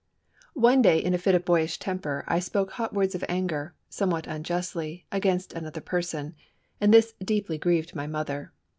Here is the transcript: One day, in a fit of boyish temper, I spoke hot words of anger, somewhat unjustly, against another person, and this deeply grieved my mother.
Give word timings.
One 0.57 0.81
day, 0.81 0.97
in 0.97 1.13
a 1.13 1.19
fit 1.19 1.35
of 1.35 1.45
boyish 1.45 1.77
temper, 1.77 2.23
I 2.27 2.39
spoke 2.39 2.71
hot 2.71 2.91
words 2.91 3.13
of 3.13 3.23
anger, 3.29 3.75
somewhat 3.87 4.25
unjustly, 4.25 5.05
against 5.11 5.53
another 5.53 5.79
person, 5.79 6.33
and 6.79 6.91
this 6.91 7.13
deeply 7.23 7.59
grieved 7.59 7.93
my 7.93 8.07
mother. 8.07 8.51